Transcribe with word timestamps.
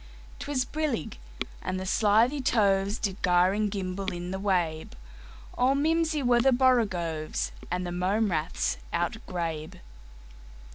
'T 0.39 0.47
was 0.49 0.65
brillig, 0.65 1.19
and 1.61 1.79
the 1.79 1.85
slithy 1.85 2.41
tovesDid 2.41 3.17
gyre 3.23 3.53
and 3.53 3.69
gimble 3.69 4.11
in 4.11 4.31
the 4.31 4.39
wabe; 4.39 4.93
All 5.55 5.75
mimsy 5.75 6.23
were 6.23 6.41
the 6.41 6.51
borogoves, 6.51 7.51
And 7.69 7.85
the 7.85 7.91
mome 7.91 8.31
raths 8.31 8.79
outgrabe. 8.91 9.75